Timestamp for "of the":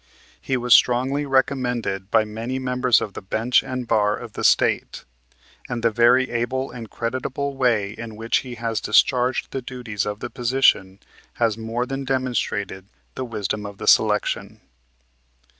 3.01-3.21, 4.17-4.43, 10.07-10.31, 13.63-13.85